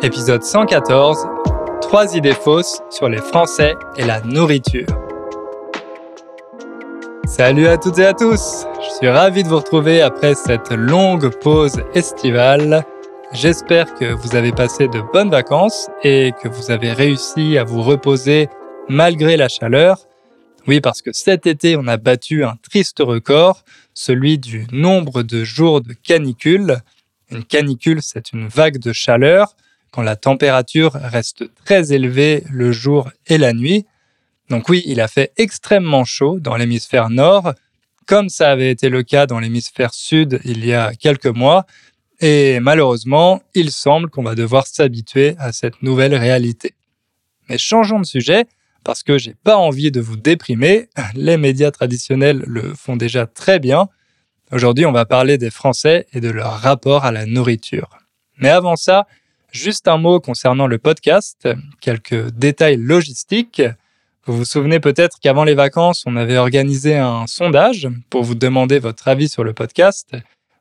[0.00, 1.26] Épisode 114
[1.80, 4.86] Trois idées fausses sur les Français et la nourriture.
[7.26, 11.30] Salut à toutes et à tous Je suis ravi de vous retrouver après cette longue
[11.40, 12.84] pause estivale.
[13.32, 17.82] J'espère que vous avez passé de bonnes vacances et que vous avez réussi à vous
[17.82, 18.48] reposer
[18.88, 20.06] malgré la chaleur.
[20.68, 25.42] Oui, parce que cet été, on a battu un triste record, celui du nombre de
[25.42, 26.76] jours de canicule.
[27.30, 29.56] Une canicule, c'est une vague de chaleur
[29.90, 33.86] quand la température reste très élevée le jour et la nuit.
[34.50, 37.54] Donc oui, il a fait extrêmement chaud dans l'hémisphère nord,
[38.06, 41.66] comme ça avait été le cas dans l'hémisphère sud il y a quelques mois,
[42.20, 46.74] et malheureusement, il semble qu'on va devoir s'habituer à cette nouvelle réalité.
[47.48, 48.46] Mais changeons de sujet,
[48.82, 53.58] parce que j'ai pas envie de vous déprimer, les médias traditionnels le font déjà très
[53.58, 53.88] bien.
[54.50, 57.90] Aujourd'hui, on va parler des Français et de leur rapport à la nourriture.
[58.38, 59.06] Mais avant ça,
[59.52, 61.48] Juste un mot concernant le podcast,
[61.80, 63.62] quelques détails logistiques.
[64.26, 68.78] Vous vous souvenez peut-être qu'avant les vacances, on avait organisé un sondage pour vous demander
[68.78, 70.10] votre avis sur le podcast.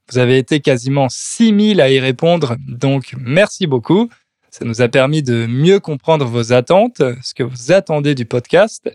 [0.10, 4.10] Vous avez été quasiment 6000 à y répondre, donc merci beaucoup.
[4.52, 8.90] Ça nous a permis de mieux comprendre vos attentes, ce que vous attendez du podcast.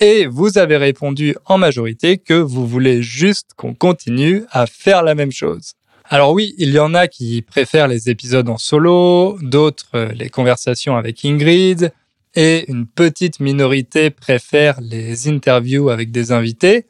[0.00, 5.14] Et vous avez répondu en majorité que vous voulez juste qu'on continue à faire la
[5.14, 5.74] même chose.
[6.10, 10.30] Alors oui, il y en a qui préfèrent les épisodes en solo, d'autres euh, les
[10.30, 11.92] conversations avec Ingrid,
[12.34, 16.86] et une petite minorité préfère les interviews avec des invités.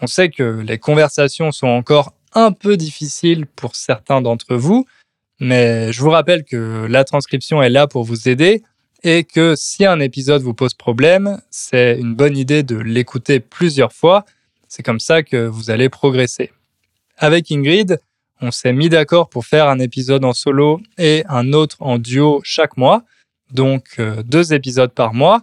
[0.00, 4.86] On sait que les conversations sont encore un peu difficiles pour certains d'entre vous,
[5.40, 8.62] mais je vous rappelle que la transcription est là pour vous aider
[9.02, 13.92] et que si un épisode vous pose problème, c'est une bonne idée de l'écouter plusieurs
[13.92, 14.24] fois.
[14.68, 16.52] C'est comme ça que vous allez progresser.
[17.18, 17.98] Avec Ingrid,
[18.44, 22.42] on s'est mis d'accord pour faire un épisode en solo et un autre en duo
[22.44, 23.02] chaque mois,
[23.50, 25.42] donc euh, deux épisodes par mois.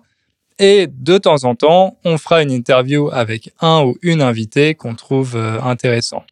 [0.59, 4.93] Et de temps en temps, on fera une interview avec un ou une invitée qu'on
[4.93, 6.23] trouve euh, intéressant.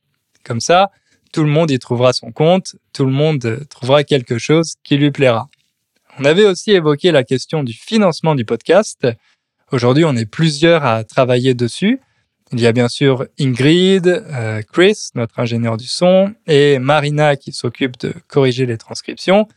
[0.44, 0.92] Comme ça,
[1.34, 5.10] tout le monde y trouvera son compte, tout le monde trouvera quelque chose qui lui
[5.10, 5.50] plaira.
[6.20, 9.08] On avait aussi évoqué la question du financement du podcast.
[9.72, 12.00] Aujourd'hui, on est plusieurs à travailler dessus.
[12.52, 17.52] Il y a bien sûr Ingrid, euh, Chris, notre ingénieur du son, et Marina qui
[17.52, 19.48] s'occupe de corriger les transcriptions.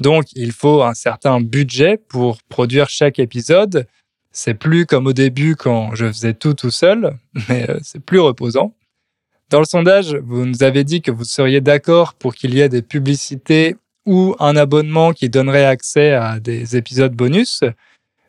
[0.00, 3.86] Donc il faut un certain budget pour produire chaque épisode.
[4.32, 7.16] C'est plus comme au début quand je faisais tout tout seul,
[7.48, 8.74] mais euh, c'est plus reposant.
[9.48, 12.68] Dans le sondage, vous nous avez dit que vous seriez d'accord pour qu'il y ait
[12.68, 17.62] des publicités ou un abonnement qui donnerait accès à des épisodes bonus.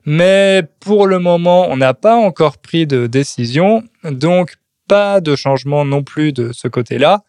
[0.10, 4.56] Mais pour le moment, on n'a pas encore pris de décision, donc
[4.88, 7.26] pas de changement non plus de ce côté-là.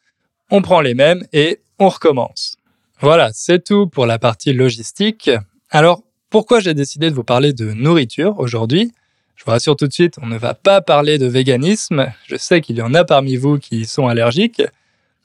[0.52, 2.56] On prend les mêmes et on recommence.
[3.00, 5.28] Voilà, c'est tout pour la partie logistique.
[5.70, 8.92] Alors, pourquoi j'ai décidé de vous parler de nourriture aujourd'hui?
[9.34, 12.12] Je vous rassure tout de suite, on ne va pas parler de véganisme.
[12.28, 14.62] Je sais qu'il y en a parmi vous qui sont allergiques.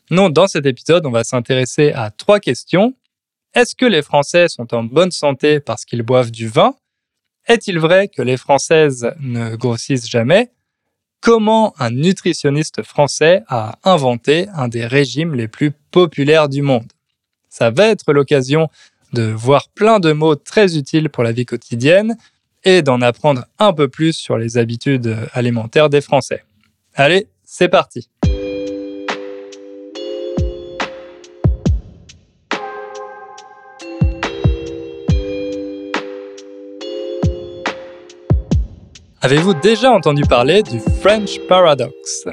[0.09, 2.96] Non, dans cet épisode, on va s'intéresser à trois questions.
[3.53, 6.74] Est-ce que les Français sont en bonne santé parce qu'ils boivent du vin?
[7.47, 10.51] Est-il vrai que les Françaises ne grossissent jamais?
[11.19, 16.91] Comment un nutritionniste français a inventé un des régimes les plus populaires du monde?
[17.49, 18.67] Ça va être l'occasion
[19.13, 22.17] de voir plein de mots très utiles pour la vie quotidienne
[22.63, 26.43] et d'en apprendre un peu plus sur les habitudes alimentaires des Français.
[26.95, 28.09] Allez, c'est parti
[39.23, 42.25] Avez-vous déjà entendu parler du French Paradox?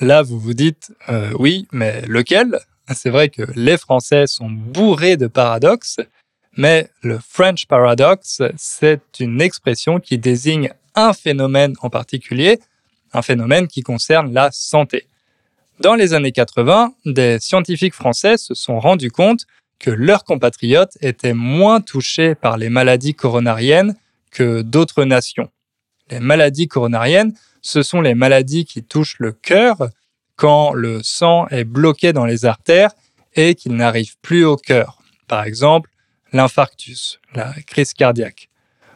[0.00, 2.58] Là, vous vous dites euh, oui, mais lequel?
[2.92, 6.00] C'est vrai que les Français sont bourrés de paradoxes,
[6.56, 12.58] mais le French Paradox, c'est une expression qui désigne un phénomène en particulier,
[13.12, 15.06] un phénomène qui concerne la santé.
[15.78, 19.46] Dans les années 80, des scientifiques français se sont rendus compte
[19.78, 23.94] que leurs compatriotes étaient moins touchés par les maladies coronariennes
[24.32, 25.48] que d'autres nations.
[26.12, 27.32] Les maladies coronariennes,
[27.62, 29.78] ce sont les maladies qui touchent le cœur
[30.36, 32.90] quand le sang est bloqué dans les artères
[33.34, 34.98] et qu'il n'arrive plus au cœur.
[35.26, 35.88] Par exemple,
[36.34, 38.50] l'infarctus, la crise cardiaque.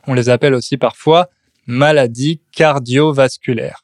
[0.06, 1.30] On les appelle aussi parfois
[1.66, 3.82] maladies cardiovasculaires.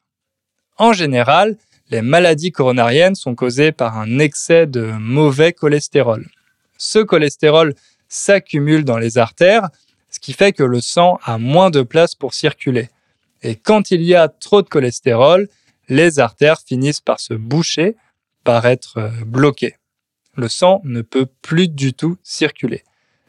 [0.77, 1.57] En général,
[1.89, 6.29] les maladies coronariennes sont causées par un excès de mauvais cholestérol.
[6.77, 7.75] Ce cholestérol
[8.09, 9.71] s'accumule dans les artères,
[10.11, 12.91] ce qui fait que le sang a moins de place pour circuler.
[13.43, 15.49] Et quand il y a trop de cholestérol,
[15.89, 17.97] les artères finissent par se boucher,
[18.45, 19.77] par être euh, bloquées.
[20.37, 22.83] Le sang ne peut plus du tout circuler.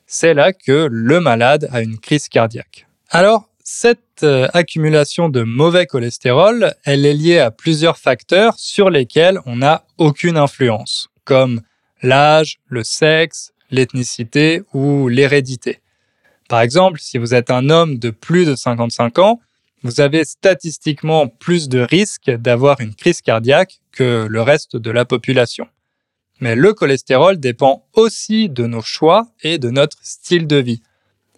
[0.05, 2.87] c'est là que le malade a une crise cardiaque.
[3.09, 9.39] Alors, cette euh, accumulation de mauvais cholestérol, elle est liée à plusieurs facteurs sur lesquels
[9.45, 11.61] on n'a aucune influence, comme
[12.01, 15.79] l'âge, le sexe, l'ethnicité ou l'hérédité.
[16.47, 19.39] Par exemple, si vous êtes un homme de plus de 55 ans,
[19.83, 25.05] vous avez statistiquement plus de risques d'avoir une crise cardiaque que le reste de la
[25.05, 25.67] population.
[26.39, 30.81] Mais le cholestérol dépend aussi de nos choix et de notre style de vie.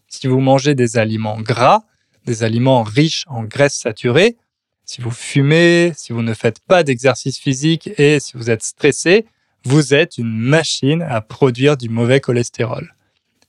[0.07, 1.83] Si vous mangez des aliments gras,
[2.25, 4.37] des aliments riches en graisses saturées,
[4.85, 9.25] si vous fumez, si vous ne faites pas d'exercice physique et si vous êtes stressé,
[9.63, 12.95] vous êtes une machine à produire du mauvais cholestérol.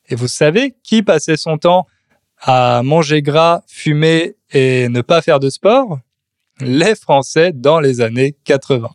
[0.08, 1.86] Et vous savez qui passait son temps
[2.40, 5.98] à manger gras, fumer et ne pas faire de sport
[6.60, 8.90] Les Français dans les années 80.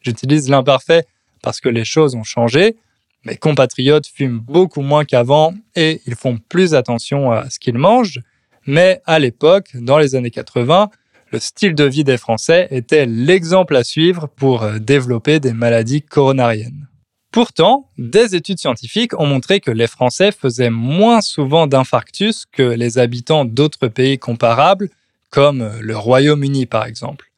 [0.00, 1.04] J'utilise l'imparfait
[1.42, 2.76] parce que les choses ont changé.
[3.24, 8.20] Mes compatriotes fument beaucoup moins qu'avant et ils font plus attention à ce qu'ils mangent.
[8.66, 10.90] Mais à l'époque, dans les années 80,
[11.30, 16.88] le style de vie des Français était l'exemple à suivre pour développer des maladies coronariennes.
[17.32, 22.98] Pourtant, des études scientifiques ont montré que les Français faisaient moins souvent d'infarctus que les
[22.98, 24.90] habitants d'autres pays comparables,
[25.30, 27.32] comme le Royaume-Uni par exemple.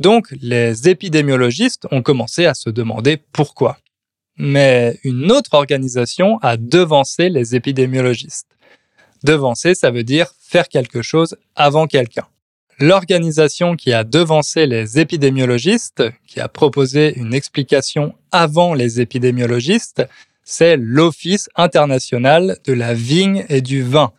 [0.00, 3.78] Donc, les épidémiologistes ont commencé à se demander pourquoi.
[4.36, 8.46] Mais une autre organisation a devancé les épidémiologistes.
[9.24, 12.26] Devancer, ça veut dire faire quelque chose avant quelqu'un.
[12.80, 20.06] L'organisation qui a devancé les épidémiologistes, qui a proposé une explication avant les épidémiologistes,
[20.44, 24.12] c'est l'Office international de la vigne et du vin,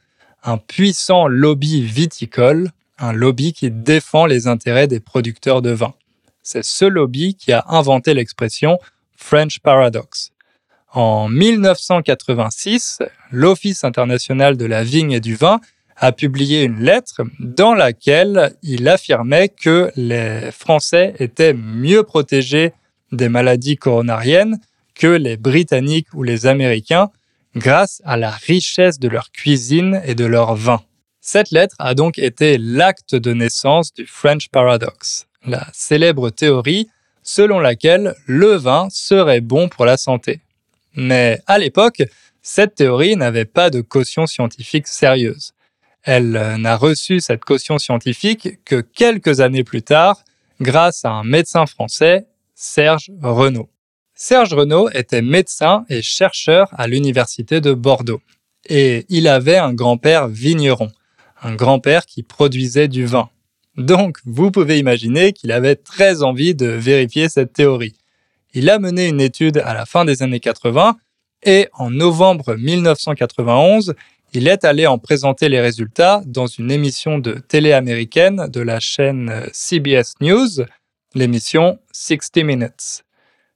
[0.44, 5.94] un puissant lobby viticole, un lobby qui défend les intérêts des producteurs de vin.
[6.44, 8.77] C'est ce lobby qui a inventé l'expression
[9.15, 10.31] French Paradox.
[10.91, 13.00] En 1986,
[13.31, 15.62] l'Office international de la vigne et du vin
[16.00, 22.74] a publié une lettre dans laquelle il affirmait que les Français étaient mieux protégés
[23.12, 24.60] des maladies coronariennes
[24.96, 27.10] que les Britanniques ou les Américains
[27.56, 30.81] grâce à la richesse de leur cuisine et de leur vin.
[31.19, 36.90] Cette lettre a donc été l'acte de naissance du French Paradox, la célèbre théorie
[37.24, 40.40] selon laquelle le vin serait bon pour la santé.
[40.96, 42.04] Mais à l'époque,
[42.42, 45.54] cette théorie n'avait pas de caution scientifique sérieuse.
[46.04, 50.24] Elle n'a reçu cette caution scientifique que quelques années plus tard,
[50.62, 52.25] grâce à un médecin français,
[52.56, 53.69] Serge Renaud.
[54.16, 58.22] Serge Renaud était médecin et chercheur à l'université de Bordeaux.
[58.68, 60.90] Et il avait un grand-père vigneron,
[61.42, 63.30] un grand-père qui produisait du vin.
[63.78, 67.96] Donc, vous pouvez imaginer qu'il avait très envie de vérifier cette théorie.
[68.54, 70.98] Il a mené une étude à la fin des années 80
[71.44, 73.94] et en novembre 1991,
[74.33, 78.79] il est allé en présenter les résultats dans une émission de télé américaine de la
[78.79, 80.65] chaîne euh, CBS News,
[81.15, 83.03] l'émission 60 Minutes.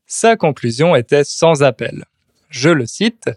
[0.07, 2.05] Sa conclusion était sans appel.
[2.49, 3.29] Je le cite,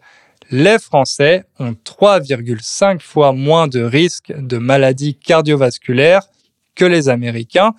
[0.51, 6.27] Les Français ont 3,5 fois moins de risques de maladies cardiovasculaires
[6.75, 7.75] que les Américains,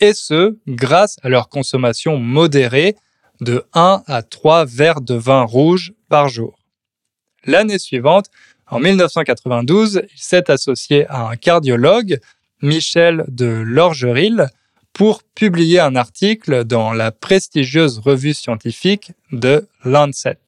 [0.00, 2.96] et ce, grâce à leur consommation modérée
[3.40, 6.58] de 1 à 3 verres de vin rouge par jour.
[7.44, 8.26] L'année suivante,
[8.70, 12.20] en 1992, il s'est associé à un cardiologue,
[12.60, 14.48] Michel de Lorgeril,
[14.92, 20.38] pour publier un article dans la prestigieuse revue scientifique de Lancet.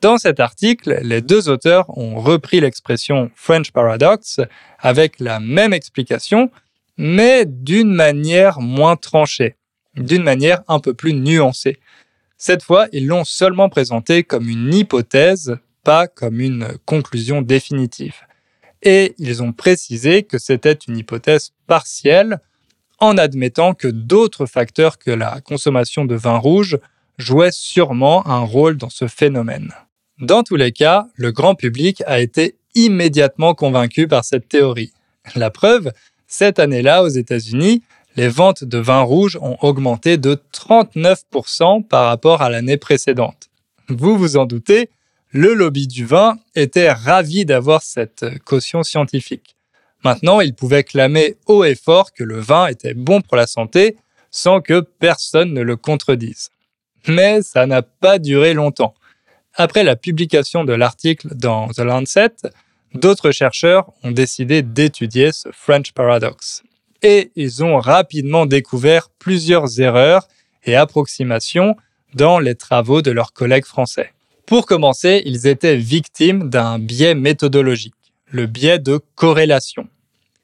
[0.00, 4.40] Dans cet article, les deux auteurs ont repris l'expression French Paradox
[4.78, 6.50] avec la même explication,
[6.96, 9.56] mais d'une manière moins tranchée,
[9.96, 11.78] d'une manière un peu plus nuancée.
[12.38, 18.16] Cette fois, ils l'ont seulement présenté comme une hypothèse pas comme une conclusion définitive.
[18.82, 22.40] Et ils ont précisé que c'était une hypothèse partielle
[22.98, 26.76] en admettant que d'autres facteurs que la consommation de vin rouge
[27.18, 29.72] jouaient sûrement un rôle dans ce phénomène.
[30.18, 34.92] Dans tous les cas, le grand public a été immédiatement convaincu par cette théorie.
[35.36, 35.92] La preuve,
[36.26, 37.84] cette année-là aux États-Unis,
[38.16, 43.50] les ventes de vin rouge ont augmenté de 39% par rapport à l'année précédente.
[43.88, 44.90] Vous vous en doutez,
[45.30, 49.56] le lobby du vin était ravi d'avoir cette caution scientifique.
[50.04, 53.96] Maintenant, il pouvait clamer haut et fort que le vin était bon pour la santé
[54.30, 56.50] sans que personne ne le contredise.
[57.08, 58.94] Mais ça n'a pas duré longtemps.
[59.54, 62.34] Après la publication de l'article dans The Lancet,
[62.94, 66.62] d'autres chercheurs ont décidé d'étudier ce French Paradox.
[67.02, 70.28] Et ils ont rapidement découvert plusieurs erreurs
[70.64, 71.76] et approximations
[72.14, 74.12] dans les travaux de leurs collègues français.
[74.46, 77.94] Pour commencer, ils étaient victimes d'un biais méthodologique,
[78.30, 79.88] le biais de corrélation.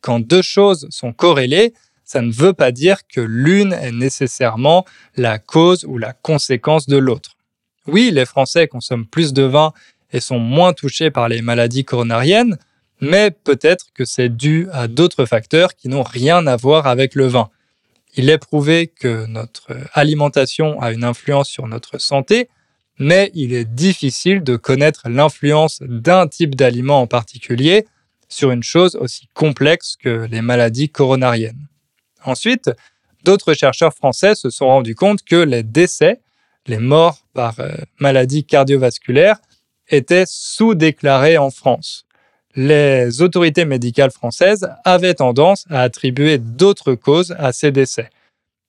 [0.00, 1.72] Quand deux choses sont corrélées,
[2.04, 4.84] ça ne veut pas dire que l'une est nécessairement
[5.16, 7.36] la cause ou la conséquence de l'autre.
[7.86, 9.72] Oui, les Français consomment plus de vin
[10.12, 12.58] et sont moins touchés par les maladies coronariennes,
[13.00, 17.28] mais peut-être que c'est dû à d'autres facteurs qui n'ont rien à voir avec le
[17.28, 17.50] vin.
[18.16, 22.48] Il est prouvé que notre alimentation a une influence sur notre santé,
[23.02, 27.84] mais il est difficile de connaître l'influence d'un type d'aliment en particulier
[28.28, 31.66] sur une chose aussi complexe que les maladies coronariennes.
[32.24, 32.70] Ensuite,
[33.24, 36.20] d'autres chercheurs français se sont rendus compte que les décès,
[36.66, 39.40] les morts par euh, maladies cardiovasculaires,
[39.88, 42.06] étaient sous-déclarés en France.
[42.54, 48.10] Les autorités médicales françaises avaient tendance à attribuer d'autres causes à ces décès.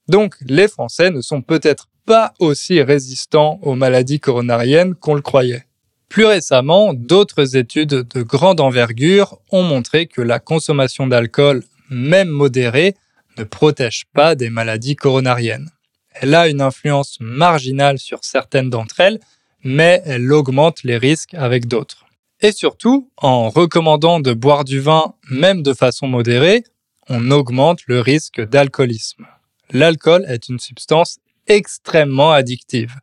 [0.08, 5.66] Donc les Français ne sont peut-être pas aussi résistants aux maladies coronariennes qu'on le croyait.
[6.10, 12.96] Plus récemment, d'autres études de grande envergure ont montré que la consommation d'alcool, même modérée,
[13.38, 15.72] ne protège pas des maladies coronariennes.
[16.14, 19.20] Elle a une influence marginale sur certaines d'entre elles,
[19.64, 22.06] mais elle augmente les risques avec d'autres.
[22.42, 26.64] Et surtout, en recommandant de boire du vin même de façon modérée,
[27.10, 29.26] on augmente le risque d'alcoolisme.
[29.72, 32.96] L'alcool est une substance extrêmement addictive.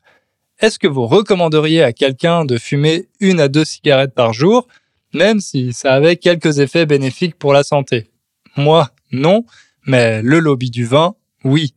[0.59, 4.69] Est-ce que vous recommanderiez à quelqu'un de fumer une à deux cigarettes par jour,
[5.15, 8.11] même si ça avait quelques effets bénéfiques pour la santé?
[8.57, 9.45] Moi, non,
[9.87, 11.75] mais le lobby du vin, oui.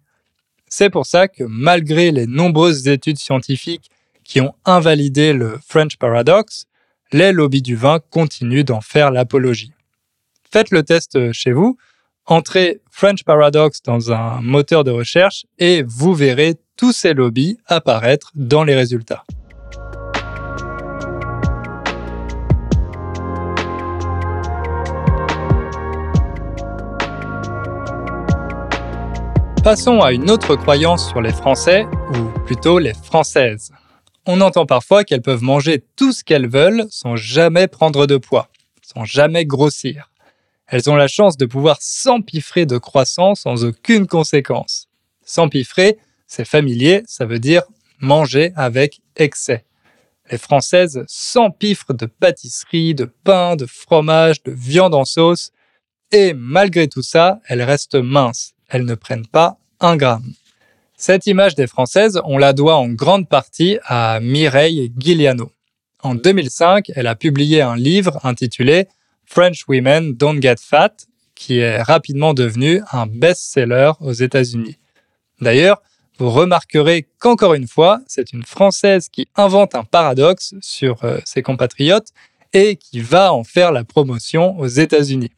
[0.68, 3.90] C'est pour ça que malgré les nombreuses études scientifiques
[4.24, 6.66] qui ont invalidé le French Paradox,
[7.12, 9.72] les lobbies du vin continuent d'en faire l'apologie.
[10.52, 11.78] Faites le test chez vous,
[12.26, 18.32] entrez French Paradox dans un moteur de recherche et vous verrez tous ces lobbies apparaître
[18.36, 19.24] dans les résultats.
[29.64, 33.72] Passons à une autre croyance sur les Français, ou plutôt les Françaises.
[34.26, 38.50] On entend parfois qu'elles peuvent manger tout ce qu'elles veulent sans jamais prendre de poids,
[38.82, 40.10] sans jamais grossir.
[40.74, 44.88] Elles ont la chance de pouvoir s'empiffrer de croissance sans aucune conséquence.
[45.24, 47.62] S'empiffrer, c'est familier, ça veut dire
[48.00, 49.66] manger avec excès.
[50.32, 55.52] Les Françaises s'empiffrent de pâtisseries, de pain, de fromage, de viande en sauce,
[56.12, 60.34] et malgré tout ça, elles restent minces elles ne prennent pas un gramme.
[60.98, 65.52] Cette image des Françaises, on la doit en grande partie à Mireille Guiliano.
[66.02, 68.88] En 2005, elle a publié un livre intitulé
[69.26, 70.94] French Women Don't Get Fat,
[71.36, 74.78] qui est rapidement devenu un best-seller aux États-Unis.
[75.42, 75.82] D'ailleurs,
[76.20, 81.42] vous remarquerez qu'encore une fois, c'est une Française qui invente un paradoxe sur euh, ses
[81.42, 82.10] compatriotes
[82.54, 85.32] et qui va en faire la promotion aux États-Unis.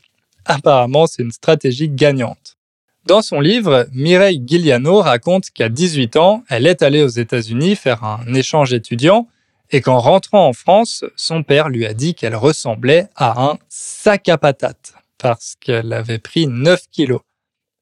[0.44, 2.58] Apparemment, c'est une stratégie gagnante.
[3.06, 8.04] Dans son livre, Mireille Guiliano raconte qu'à 18 ans, elle est allée aux États-Unis faire
[8.04, 9.28] un échange étudiant
[9.72, 14.30] et qu'en rentrant en France, son père lui a dit qu'elle ressemblait à un sac
[14.30, 17.22] à patates parce qu'elle avait pris 9 kilos.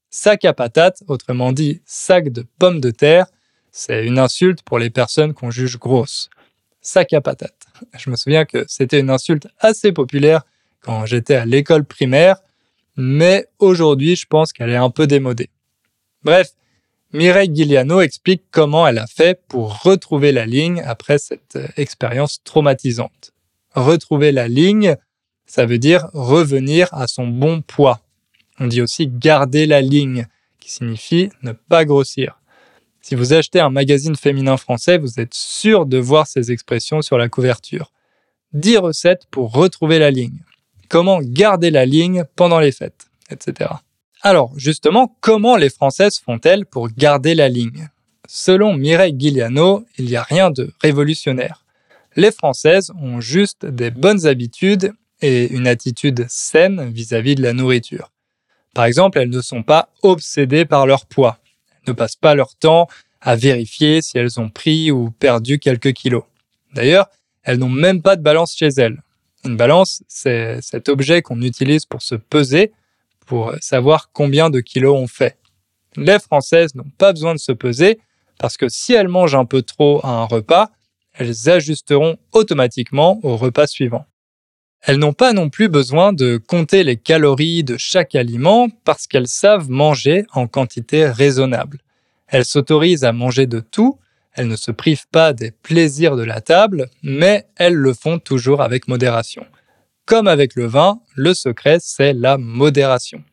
[0.10, 3.26] Sac à patates, autrement dit sac de pommes de terre,
[3.72, 6.30] c'est une insulte pour les personnes qu'on juge grosses.
[6.82, 7.66] Sac à patates.
[7.98, 10.44] Je me souviens que c'était une insulte assez populaire
[10.82, 12.38] quand j'étais à l'école primaire
[12.96, 15.50] mais aujourd'hui, je pense qu'elle est un peu démodée.
[16.24, 16.52] Bref,
[17.14, 22.44] Mireille Guiliano explique comment elle a fait pour retrouver la ligne après cette euh, expérience
[22.44, 23.32] traumatisante.
[23.76, 24.96] Retrouver la ligne,
[25.46, 28.02] ça veut dire revenir à son bon poids.
[28.60, 30.28] On dit aussi garder la ligne,
[30.60, 32.40] qui signifie ne pas grossir.
[33.02, 37.18] Si vous achetez un magazine féminin français, vous êtes sûr de voir ces expressions sur
[37.18, 37.92] la couverture.
[38.54, 40.44] 10 recettes pour retrouver la ligne
[40.94, 43.72] comment garder la ligne pendant les fêtes, etc.
[44.26, 47.90] Alors, justement, comment les Françaises font-elles pour garder la ligne?
[48.26, 51.66] Selon Mireille Guiliano, il n'y a rien de révolutionnaire.
[52.16, 58.12] Les Françaises ont juste des bonnes habitudes et une attitude saine vis-à-vis de la nourriture.
[58.74, 61.40] Par exemple, elles ne sont pas obsédées par leur poids.
[61.74, 62.88] Elles ne passent pas leur temps
[63.20, 66.24] à vérifier si elles ont pris ou perdu quelques kilos.
[66.74, 67.10] D'ailleurs,
[67.44, 69.04] elles n'ont même pas de balance chez elles.
[69.44, 72.72] Une balance, c'est cet objet qu'on utilise pour se peser,
[73.26, 75.38] pour savoir combien de kilos on fait.
[75.96, 78.00] Les Françaises n'ont pas besoin de se peser
[78.40, 80.70] parce que si elles mangent un peu trop à un repas,
[81.14, 84.06] elles ajusteront automatiquement au repas suivant.
[84.82, 89.30] Elles n'ont pas non plus besoin de compter les calories de chaque aliment parce qu'elles
[89.30, 91.80] savent manger en quantité raisonnable.
[92.28, 93.98] Elles s'autorisent à manger de tout,
[94.34, 98.62] elles ne se privent pas des plaisirs de la table, mais elles le font toujours
[98.62, 99.46] avec modération.
[100.06, 103.24] Comme avec le vin, le secret, c'est la modération.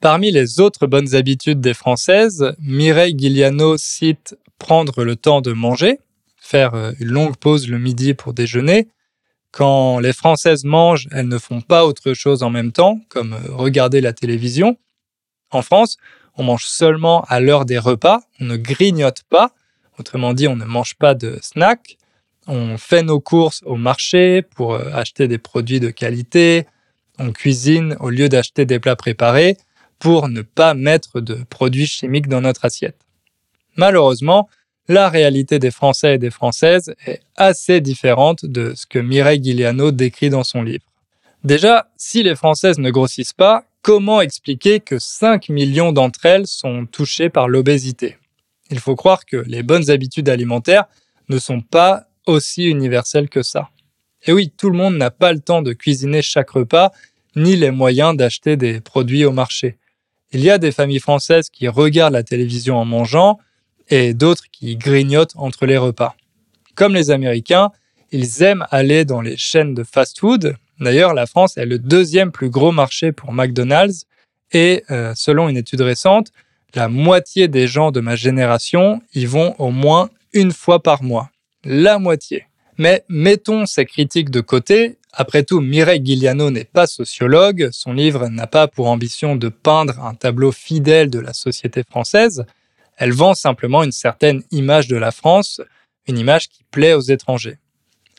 [0.00, 5.98] Parmi les autres bonnes habitudes des Françaises, Mireille Guiliano cite prendre le temps de manger,
[6.36, 8.88] faire euh, une longue pause le midi pour déjeuner.
[9.50, 13.54] Quand les Françaises mangent, elles ne font pas autre chose en même temps, comme euh,
[13.54, 14.78] regarder la télévision.
[15.50, 15.98] En France,
[16.34, 19.50] on mange seulement à l'heure des repas, on ne grignote pas,
[19.98, 21.97] autrement dit, on ne mange pas de snacks.
[22.48, 26.66] On fait nos courses au marché pour euh, acheter des produits de qualité,
[27.18, 29.58] on cuisine au lieu d'acheter des plats préparés
[29.98, 32.96] pour ne pas mettre de produits chimiques dans notre assiette.
[33.76, 34.48] Malheureusement,
[34.88, 39.90] la réalité des Français et des Françaises est assez différente de ce que Mireille Guiliano
[39.90, 40.84] décrit dans son livre.
[41.44, 46.86] Déjà, si les Françaises ne grossissent pas, comment expliquer que 5 millions d'entre elles sont
[46.86, 48.16] touchées par l'obésité?
[48.70, 50.86] Il faut croire que les bonnes habitudes alimentaires
[51.28, 53.70] ne sont pas aussi universelles que ça.
[54.26, 56.92] Et oui, tout le monde n'a pas le temps de cuisiner chaque repas,
[57.36, 59.76] ni les moyens d'acheter des produits au marché.
[60.32, 63.38] Il y a des familles françaises qui regardent la télévision en mangeant
[63.88, 66.14] et d'autres qui grignotent entre les repas.
[66.74, 67.70] Comme les Américains,
[68.12, 70.56] ils aiment aller dans les chaînes de fast-food.
[70.80, 74.06] D'ailleurs, la France est le deuxième plus gros marché pour McDonald's
[74.52, 76.32] et euh, selon une étude récente,
[76.74, 81.30] la moitié des gens de ma génération y vont au moins une fois par mois.
[81.64, 82.46] La moitié.
[82.76, 84.98] Mais mettons ces critiques de côté.
[85.12, 87.70] Après tout, Mireille Guiliano n'est pas sociologue.
[87.72, 92.44] Son livre n'a pas pour ambition de peindre un tableau fidèle de la société française.
[92.96, 95.60] Elle vend simplement une certaine image de la France,
[96.06, 97.58] une image qui plaît aux étrangers.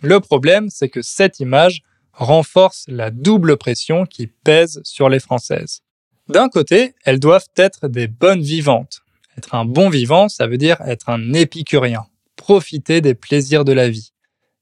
[0.02, 5.82] Le problème, c'est que cette image renforce la double pression qui pèse sur les Françaises.
[6.28, 9.02] D'un côté, elles doivent être des bonnes vivantes.
[9.38, 12.06] Être un bon vivant, ça veut dire être un épicurien,
[12.50, 14.12] profiter des plaisirs de la vie.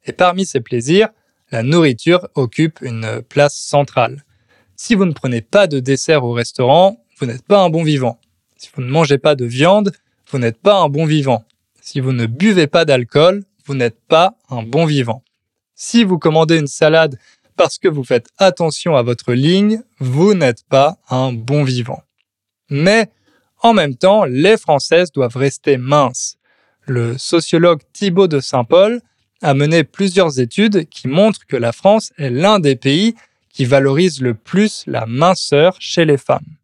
[0.05, 1.07] Et parmi ces plaisirs,
[1.51, 4.25] la nourriture occupe une place centrale.
[4.75, 8.19] Si vous ne prenez pas de dessert au restaurant, vous n'êtes pas un bon vivant.
[8.57, 9.93] Si vous ne mangez pas de viande,
[10.29, 11.45] vous n'êtes pas un bon vivant.
[11.79, 15.23] Si vous ne buvez pas d'alcool, vous n'êtes pas un bon vivant.
[15.73, 17.17] Si vous commandez une salade
[17.55, 22.03] parce que vous faites attention à votre ligne, vous n'êtes pas un bon vivant.
[22.69, 23.09] Mais
[23.61, 26.36] en même temps, les Françaises doivent rester minces.
[26.87, 29.01] Le sociologue Thibaut de Saint-Paul
[29.41, 33.13] a mené plusieurs études qui montrent que la France est l'un des pays
[33.51, 36.55] qui valorise le plus la minceur chez les femmes.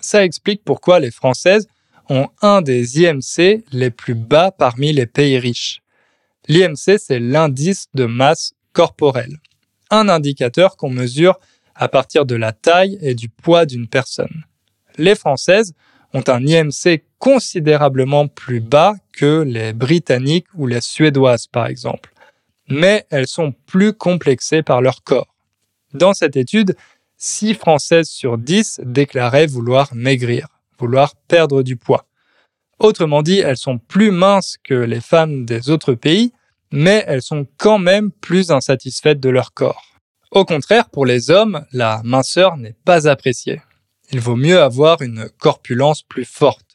[0.00, 1.68] Ça explique pourquoi les Françaises
[2.08, 5.82] ont un des IMC les plus bas parmi les pays riches.
[6.48, 9.36] L'IMC, c'est l'indice de masse corporelle,
[9.90, 11.38] un indicateur qu'on mesure
[11.74, 14.44] à partir de la taille et du poids d'une personne.
[14.96, 15.74] Les Françaises
[16.14, 22.12] ont un IMC considérablement plus bas que les Britanniques ou les Suédoises, par exemple.
[22.68, 25.34] Mais elles sont plus complexées par leur corps.
[25.94, 26.76] Dans cette étude,
[27.16, 32.06] 6 Françaises sur 10 déclaraient vouloir maigrir, vouloir perdre du poids.
[32.78, 36.32] Autrement dit, elles sont plus minces que les femmes des autres pays,
[36.70, 39.82] mais elles sont quand même plus insatisfaites de leur corps.
[40.30, 43.60] Au contraire, pour les hommes, la minceur n'est pas appréciée
[44.10, 46.67] il vaut mieux avoir une corpulence plus forte.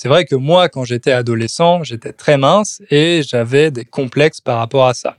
[0.00, 4.58] C'est vrai que moi, quand j'étais adolescent, j'étais très mince et j'avais des complexes par
[4.58, 5.16] rapport à ça.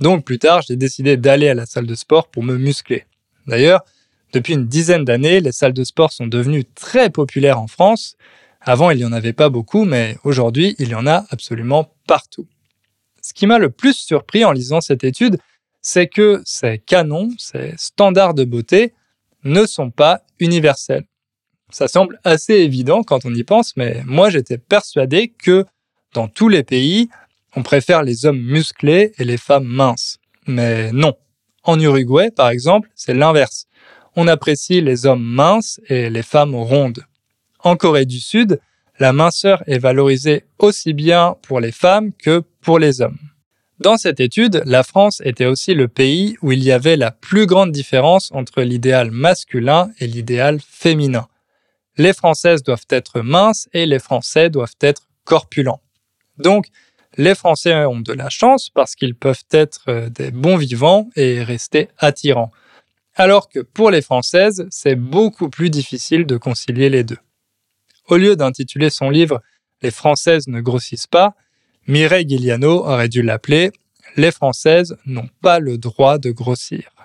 [0.00, 3.06] Donc plus tard, j'ai décidé d'aller à la salle de sport pour me muscler.
[3.46, 3.84] D'ailleurs,
[4.32, 8.16] depuis une dizaine d'années, les salles de sport sont devenues très populaires en France.
[8.60, 12.48] Avant, il n'y en avait pas beaucoup, mais aujourd'hui, il y en a absolument partout.
[13.22, 15.38] Ce qui m'a le plus surpris en lisant cette étude,
[15.80, 18.94] c'est que ces canons, ces standards de beauté,
[19.44, 21.04] ne sont pas universels.
[21.70, 25.66] Ça semble assez évident quand on y pense, mais moi j'étais persuadé que
[26.14, 27.10] dans tous les pays,
[27.54, 30.18] on préfère les hommes musclés et les femmes minces.
[30.46, 31.14] Mais non.
[31.64, 33.66] En Uruguay, par exemple, c'est l'inverse.
[34.16, 37.04] On apprécie les hommes minces et les femmes rondes.
[37.60, 38.60] En Corée du Sud,
[38.98, 43.18] la minceur est valorisée aussi bien pour les femmes que pour les hommes.
[43.80, 47.46] Dans cette étude, la France était aussi le pays où il y avait la plus
[47.46, 51.28] grande différence entre l'idéal masculin et l'idéal féminin.
[51.98, 55.82] Les Françaises doivent être minces et les Français doivent être corpulents.
[56.38, 56.68] Donc,
[57.16, 61.42] les Français ont de la chance parce qu'ils peuvent être euh, des bons vivants et
[61.42, 62.52] rester attirants.
[63.16, 67.18] Alors que pour les Françaises, c'est beaucoup plus difficile de concilier les deux.
[68.06, 69.42] Au lieu d'intituler son livre
[69.82, 71.34] Les Françaises ne grossissent pas,
[71.88, 73.72] Mireille Guiliano aurait dû l'appeler
[74.16, 76.97] Les Françaises n'ont pas le droit de grossir.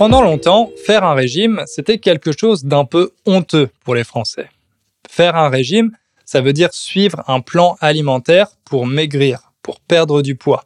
[0.00, 4.48] Pendant longtemps, faire un régime, c'était quelque chose d'un peu honteux pour les Français.
[5.06, 5.90] Faire un régime,
[6.24, 10.64] ça veut dire suivre un plan alimentaire pour maigrir, pour perdre du poids.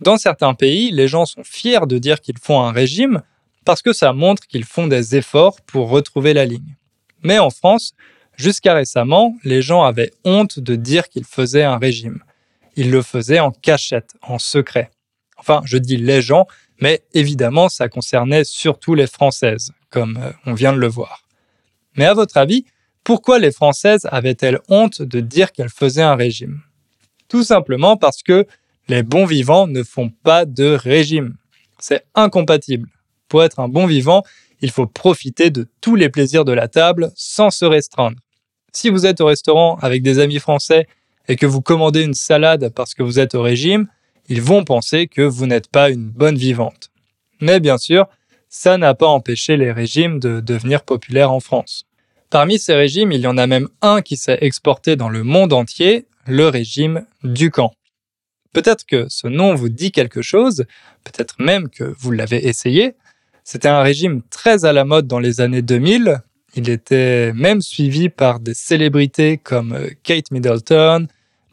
[0.00, 3.20] Dans certains pays, les gens sont fiers de dire qu'ils font un régime
[3.66, 6.76] parce que ça montre qu'ils font des efforts pour retrouver la ligne.
[7.22, 7.92] Mais en France,
[8.38, 12.22] jusqu'à récemment, les gens avaient honte de dire qu'ils faisaient un régime.
[12.74, 14.90] Ils le faisaient en cachette, en secret.
[15.36, 16.46] Enfin, je dis les gens,
[16.80, 21.22] mais évidemment, ça concernait surtout les Françaises, comme euh, on vient de le voir.
[21.96, 22.64] Mais à votre avis,
[23.04, 26.60] pourquoi les Françaises avaient-elles honte de dire qu'elles faisaient un régime?
[27.28, 28.46] Tout simplement parce que
[28.88, 31.36] les bons vivants ne font pas de régime.
[31.78, 32.88] C'est incompatible.
[33.28, 34.22] Pour être un bon vivant,
[34.60, 38.18] il faut profiter de tous les plaisirs de la table sans se restreindre.
[38.72, 40.86] Si vous êtes au restaurant avec des amis français
[41.28, 43.88] et que vous commandez une salade parce que vous êtes au régime,
[44.28, 46.90] ils vont penser que vous n'êtes pas une bonne vivante.
[47.40, 48.06] Mais bien sûr,
[48.48, 51.84] ça n'a pas empêché les régimes de devenir populaires en France.
[52.30, 55.52] Parmi ces régimes, il y en a même un qui s'est exporté dans le monde
[55.52, 57.72] entier, le régime Ducan.
[58.52, 60.64] Peut-être que ce nom vous dit quelque chose,
[61.04, 62.94] peut-être même que vous l'avez essayé.
[63.44, 66.22] C'était un régime très à la mode dans les années 2000.
[66.56, 71.06] Il était même suivi par des célébrités comme euh, Kate Middleton,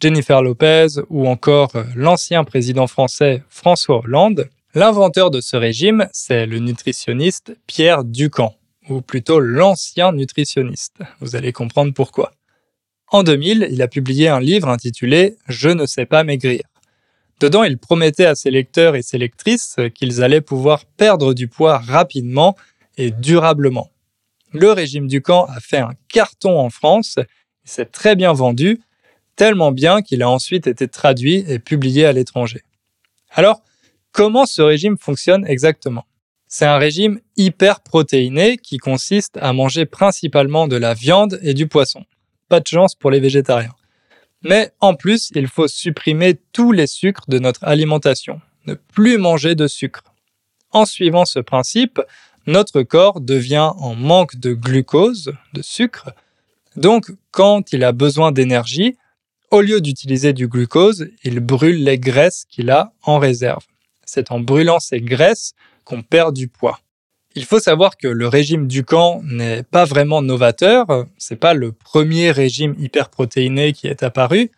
[0.04, 4.50] Jennifer Lopez ou encore euh, l'ancien président français François Hollande.
[4.76, 8.54] L'inventeur de ce régime, c'est le nutritionniste Pierre Ducamp,
[8.90, 10.98] ou plutôt l'ancien nutritionniste.
[11.22, 12.34] Vous allez comprendre pourquoi.
[13.14, 16.64] En 2000, il a publié un livre intitulé Je ne sais pas maigrir.
[17.40, 21.78] Dedans, il promettait à ses lecteurs et ses lectrices qu'ils allaient pouvoir perdre du poids
[21.78, 22.58] rapidement
[22.98, 23.90] et durablement.
[24.52, 27.20] Le régime Ducamp a fait un carton en France,
[27.64, 28.82] il s'est très bien vendu
[29.36, 32.64] tellement bien qu'il a ensuite été traduit et publié à l'étranger.
[33.32, 33.62] Alors,
[34.12, 36.06] comment ce régime fonctionne exactement?
[36.48, 41.68] C'est un régime hyper protéiné qui consiste à manger principalement de la viande et du
[41.68, 42.06] poisson.
[42.48, 43.74] Pas de chance pour les végétariens.
[44.44, 49.56] Mais en plus, il faut supprimer tous les sucres de notre alimentation, ne plus manger
[49.56, 50.04] de sucre.
[50.70, 52.00] En suivant ce principe,
[52.46, 56.12] notre corps devient en manque de glucose, de sucre.
[56.76, 58.98] Donc, quand il a besoin d'énergie,
[59.54, 63.64] au lieu d'utiliser du glucose, il brûle les graisses qu'il a en réserve.
[64.04, 66.80] C'est en brûlant ces graisses qu'on perd du poids.
[67.36, 72.32] Il faut savoir que le régime Ducan n'est pas vraiment novateur, c'est pas le premier
[72.32, 74.50] régime hyperprotéiné qui est apparu.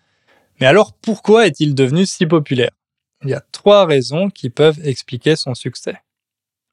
[0.61, 2.71] Mais alors pourquoi est-il devenu si populaire?
[3.21, 5.97] Il y a trois raisons qui peuvent expliquer son succès.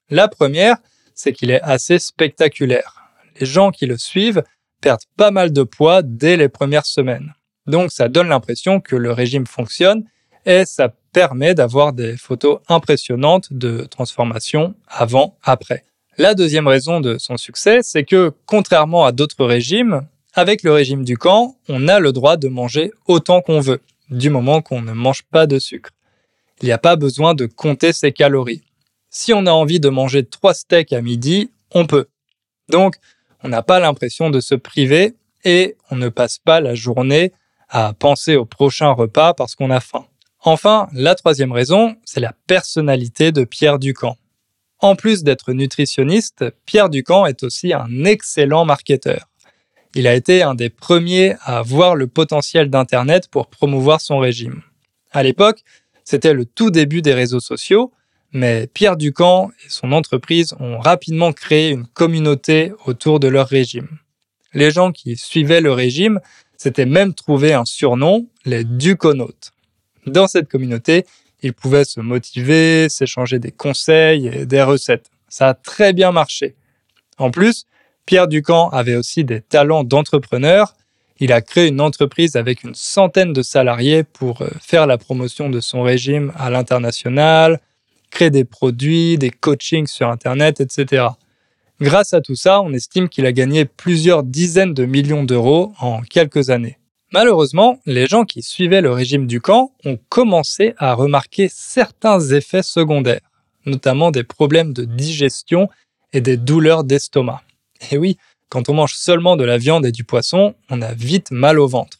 [0.09, 0.77] La première,
[1.13, 3.03] c'est qu'il est assez spectaculaire.
[3.37, 4.43] Les gens qui le suivent
[4.79, 7.33] perdent pas mal de poids dès les premières semaines.
[7.67, 10.03] Donc ça donne l'impression que le régime fonctionne
[10.45, 15.83] et ça permet d'avoir des photos impressionnantes de transformation avant-après.
[16.17, 21.03] La deuxième raison de son succès, c'est que contrairement à d'autres régimes, avec le régime
[21.03, 24.91] du camp, on a le droit de manger autant qu'on veut, du moment qu'on ne
[24.91, 25.91] mange pas de sucre.
[26.61, 28.63] Il n'y a pas besoin de compter ses calories.
[29.09, 32.07] Si on a envie de manger trois steaks à midi, on peut.
[32.69, 32.95] Donc,
[33.43, 37.31] on n'a pas l'impression de se priver et on ne passe pas la journée
[37.73, 40.05] à penser au prochain repas parce qu'on a faim.
[40.39, 44.15] Enfin, la troisième raison, c'est la personnalité de Pierre Ducamp.
[44.79, 49.27] En plus d'être nutritionniste, Pierre Ducamp est aussi un excellent marketeur.
[49.95, 54.61] Il a été un des premiers à voir le potentiel d'Internet pour promouvoir son régime.
[55.11, 55.63] À l'époque,
[56.03, 57.91] c'était le tout début des réseaux sociaux,
[58.33, 63.97] mais Pierre Ducamp et son entreprise ont rapidement créé une communauté autour de leur régime.
[64.53, 66.19] Les gens qui suivaient le régime
[66.63, 69.51] s'étaient même trouvé un surnom, les Duconautes.
[70.05, 71.05] Dans cette communauté,
[71.41, 75.09] ils pouvaient se motiver, s'échanger des conseils et des recettes.
[75.27, 76.55] Ça a très bien marché.
[77.17, 77.65] En plus,
[78.05, 80.73] Pierre Ducamp avait aussi des talents d'entrepreneur.
[81.19, 85.49] Il a créé une entreprise avec une centaine de salariés pour euh, faire la promotion
[85.49, 87.59] de son régime à l'international,
[88.09, 91.07] créer des produits, des coachings sur Internet, etc.
[91.81, 96.01] Grâce à tout ça, on estime qu'il a gagné plusieurs dizaines de millions d'euros en
[96.01, 96.77] quelques années.
[97.11, 102.63] Malheureusement, les gens qui suivaient le régime du camp ont commencé à remarquer certains effets
[102.63, 103.21] secondaires,
[103.65, 105.67] notamment des problèmes de digestion
[106.11, 107.41] et des douleurs d'estomac.
[107.91, 108.17] Et oui,
[108.49, 111.67] quand on mange seulement de la viande et du poisson, on a vite mal au
[111.67, 111.97] ventre.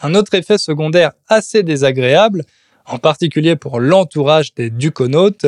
[0.00, 2.44] Un autre effet secondaire assez désagréable,
[2.86, 5.46] en particulier pour l'entourage des duconautes,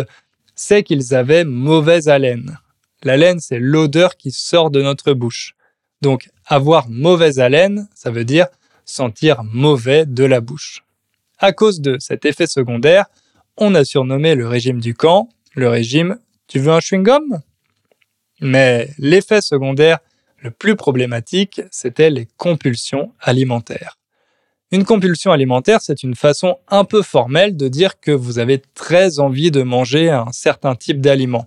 [0.54, 2.58] c'est qu'ils avaient mauvaise haleine.
[3.02, 5.54] La laine, c'est l'odeur qui sort de notre bouche.
[6.02, 8.46] Donc, avoir mauvaise haleine, ça veut dire
[8.84, 10.84] sentir mauvais de la bouche.
[11.38, 13.06] À cause de cet effet secondaire,
[13.56, 17.40] on a surnommé le régime du camp le régime Tu veux un chewing-gum?
[18.40, 19.98] Mais l'effet secondaire
[20.38, 23.98] le plus problématique, c'était les compulsions alimentaires.
[24.72, 29.18] Une compulsion alimentaire, c'est une façon un peu formelle de dire que vous avez très
[29.18, 31.46] envie de manger un certain type d'aliment.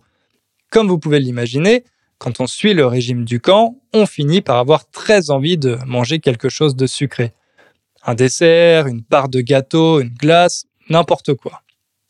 [0.74, 1.84] Comme vous pouvez l'imaginer,
[2.18, 6.18] quand on suit le régime du camp, on finit par avoir très envie de manger
[6.20, 7.32] quelque chose de sucré.
[8.04, 11.62] Un dessert, une part de gâteau, une glace, n'importe quoi.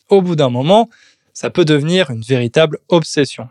[0.08, 0.89] Au bout d'un moment,
[1.34, 3.49] ça peut devenir une véritable obsession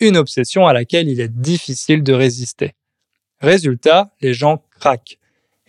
[0.00, 2.74] une obsession à laquelle il est difficile de résister.
[3.40, 5.18] Résultat, les gens craquent.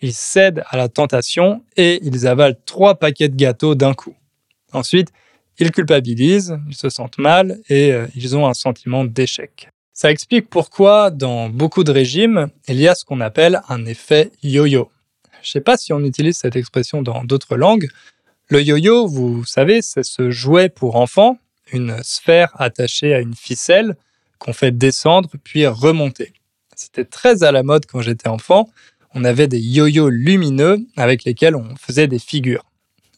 [0.02, 4.16] Ils cèdent à la tentation et ils avalent trois paquets de gâteaux d'un coup.
[4.74, 5.12] Ensuite,
[5.62, 9.70] ils culpabilisent, ils se sentent mal et euh, ils ont un sentiment d'échec.
[9.94, 14.32] Ça explique pourquoi dans beaucoup de régimes, il y a ce qu'on appelle un effet
[14.42, 14.90] yo-yo.
[15.44, 17.88] Je ne sais pas si on utilise cette expression dans d'autres langues.
[18.50, 21.38] Le yo-yo, vous savez, c'est ce jouet pour enfants,
[21.72, 23.96] une sphère attachée à une ficelle
[24.40, 26.34] qu'on fait descendre puis remonter.
[26.76, 28.68] C'était très à la mode quand j'étais enfant.
[29.14, 32.66] On avait des yo-yo lumineux avec lesquels on faisait des figures.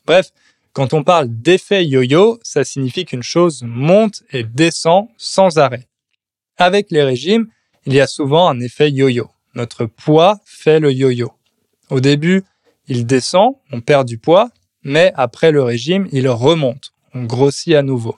[0.06, 0.32] Bref,
[0.74, 5.88] quand on parle d'effet yo-yo, ça signifie qu'une chose monte et descend sans arrêt.
[6.58, 7.48] Avec les régimes,
[7.86, 9.30] il y a souvent un effet yo-yo.
[9.54, 11.32] Notre poids fait le yo-yo.
[11.92, 12.44] Au début,
[12.88, 14.50] il descend, on perd du poids,
[14.84, 18.18] mais après le régime, il remonte, on grossit à nouveau.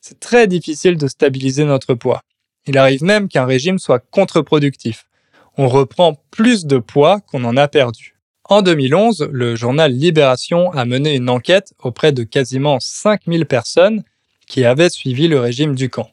[0.00, 2.22] C'est très difficile de stabiliser notre poids.
[2.66, 5.06] Il arrive même qu'un régime soit contre-productif.
[5.56, 8.17] On reprend plus de poids qu'on en a perdu.
[8.50, 14.04] En 2011, le journal Libération a mené une enquête auprès de quasiment 5000 personnes
[14.46, 16.10] qui avaient suivi le régime du camp.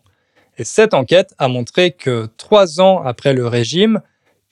[0.58, 4.02] Et cette enquête a montré que trois ans après le régime,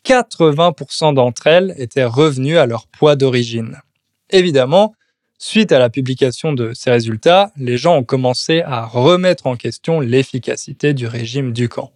[0.06, 3.82] 80% d'entre elles étaient revenues à leur poids d'origine.
[4.30, 4.96] Évidemment,
[5.38, 10.00] suite à la publication de ces résultats, les gens ont commencé à remettre en question
[10.00, 11.92] l'efficacité du régime du camp.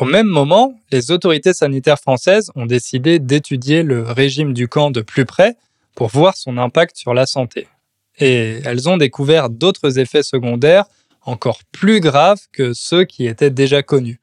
[0.00, 5.02] Au même moment, les autorités sanitaires françaises ont décidé d'étudier le régime du camp de
[5.02, 5.58] plus près
[5.94, 7.68] pour voir son impact sur la santé.
[8.18, 10.86] Et elles ont découvert d'autres effets secondaires
[11.20, 14.22] encore plus graves que ceux qui étaient déjà connus.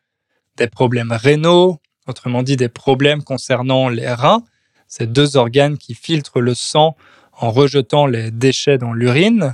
[0.55, 4.41] Des problèmes rénaux, autrement dit des problèmes concernant les reins,
[4.87, 6.95] ces deux organes qui filtrent le sang
[7.33, 9.53] en rejetant les déchets dans l'urine,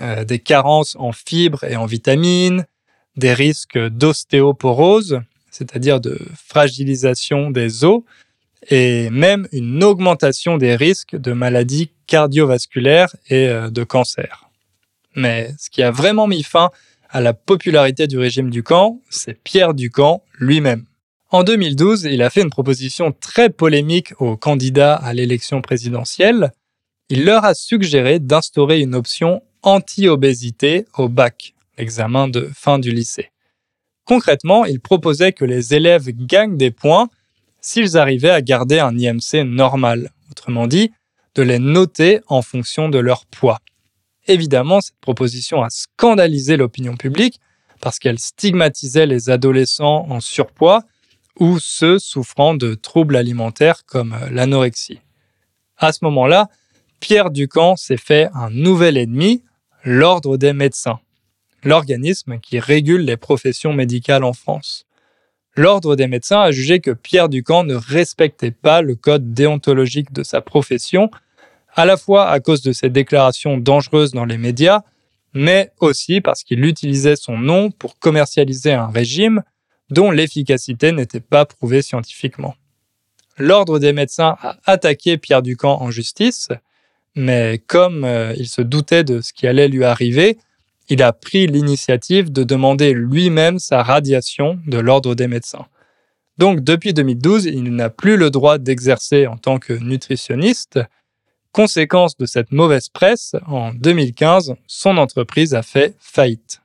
[0.00, 2.66] euh, des carences en fibres et en vitamines,
[3.16, 5.22] des risques d'ostéoporose,
[5.56, 8.02] c'est-à-dire de fragilisation des os,
[8.68, 14.50] et même une augmentation des risques de maladies cardiovasculaires et euh, de cancer.
[15.14, 16.70] Mais ce qui a vraiment mis fin
[17.08, 20.84] à la popularité du régime du camp, c'est Pierre Ducamp lui-même.
[21.30, 26.52] En 2012, il a fait une proposition très polémique aux candidats à l'élection présidentielle.
[27.08, 33.30] Il leur a suggéré d'instaurer une option anti-obésité au bac, l'examen de fin du lycée.
[34.06, 37.08] Concrètement, il proposait que les élèves gagnent des points
[37.60, 40.92] s'ils arrivaient à garder un IMC normal, autrement dit,
[41.34, 43.58] de les noter en fonction de leur poids.
[44.28, 47.40] Évidemment, cette proposition a scandalisé l'opinion publique
[47.80, 50.84] parce qu'elle stigmatisait les adolescents en surpoids
[51.40, 55.00] ou ceux souffrant de troubles alimentaires comme l'anorexie.
[55.78, 56.48] À ce moment-là,
[57.00, 59.42] Pierre Ducamp s'est fait un nouvel ennemi,
[59.84, 61.00] l'ordre des médecins
[61.66, 64.86] l'organisme qui régule les professions médicales en France.
[65.56, 70.22] L'Ordre des médecins a jugé que Pierre Ducamp ne respectait pas le code déontologique de
[70.22, 71.10] sa profession,
[71.74, 74.82] à la fois à cause de ses déclarations dangereuses dans les médias,
[75.34, 79.42] mais aussi parce qu'il utilisait son nom pour commercialiser un régime
[79.90, 82.54] dont l'efficacité n'était pas prouvée scientifiquement.
[83.38, 86.48] L'Ordre des médecins a attaqué Pierre Ducamp en justice,
[87.14, 90.38] mais comme euh, il se doutait de ce qui allait lui arriver,
[90.88, 95.66] il a pris l'initiative de demander lui-même sa radiation de l'ordre des médecins.
[96.38, 100.80] Donc depuis 2012, il n'a plus le droit d'exercer en tant que nutritionniste.
[101.52, 106.60] Conséquence de cette mauvaise presse, en 2015, son entreprise a fait faillite.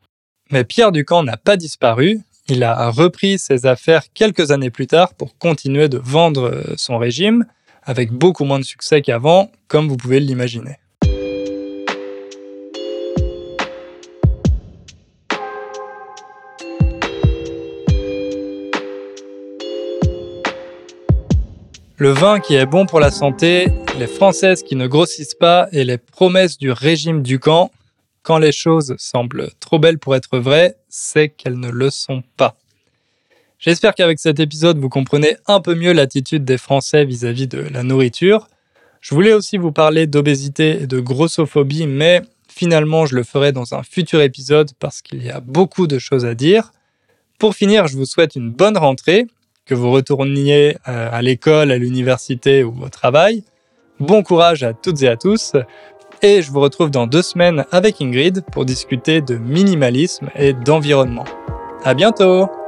[0.52, 5.14] Mais Pierre Ducamp n'a pas disparu, il a repris ses affaires quelques années plus tard
[5.14, 7.46] pour continuer de vendre son régime,
[7.84, 10.81] avec beaucoup moins de succès qu'avant, comme vous pouvez l'imaginer.
[22.02, 23.68] Le vin qui est bon pour la santé,
[24.00, 27.70] les Françaises qui ne grossissent pas et les promesses du régime du camp.
[28.24, 32.56] Quand les choses semblent trop belles pour être vraies, c'est qu'elles ne le sont pas.
[33.60, 37.84] J'espère qu'avec cet épisode, vous comprenez un peu mieux l'attitude des Français vis-à-vis de la
[37.84, 38.48] nourriture.
[39.00, 43.76] Je voulais aussi vous parler d'obésité et de grossophobie, mais finalement, je le ferai dans
[43.76, 46.72] un futur épisode parce qu'il y a beaucoup de choses à dire.
[47.38, 49.28] Pour finir, je vous souhaite une bonne rentrée,
[49.72, 53.46] que vous retourniez euh, à l'école, à l'université ou au travail.
[54.02, 55.54] Bon courage à toutes et à tous.
[56.22, 61.24] Et je vous retrouve dans deux semaines avec Ingrid pour discuter de minimalisme et d'environnement.
[61.86, 62.61] À bientôt!